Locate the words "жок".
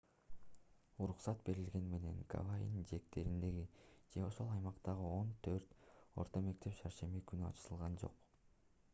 8.05-8.17